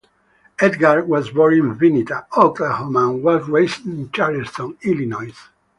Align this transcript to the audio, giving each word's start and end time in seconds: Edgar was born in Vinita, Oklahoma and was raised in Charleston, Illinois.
Edgar 0.57 1.03
was 1.03 1.29
born 1.29 1.53
in 1.53 1.75
Vinita, 1.77 2.25
Oklahoma 2.35 3.11
and 3.11 3.21
was 3.23 3.47
raised 3.47 3.85
in 3.85 4.09
Charleston, 4.11 4.75
Illinois. 4.81 5.31